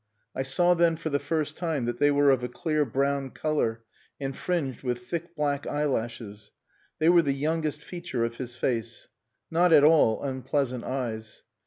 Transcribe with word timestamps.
I 0.35 0.41
saw 0.41 0.73
then 0.73 0.95
for 0.97 1.11
the 1.11 1.19
first 1.19 1.55
time 1.55 1.85
that 1.85 1.99
they 1.99 2.09
were 2.09 2.31
of 2.31 2.43
a 2.43 2.47
clear 2.49 2.85
brown 2.85 3.29
colour 3.29 3.83
and 4.19 4.35
fringed 4.35 4.81
with 4.81 5.05
thick 5.05 5.35
black 5.35 5.67
eyelashes. 5.67 6.53
They 6.97 7.07
were 7.07 7.21
the 7.21 7.33
youngest 7.35 7.83
feature 7.83 8.25
of 8.25 8.37
his 8.37 8.55
face. 8.55 9.09
Not 9.51 9.71
at 9.71 9.83
all 9.83 10.23
unpleasant 10.23 10.85
eyes. 10.85 11.43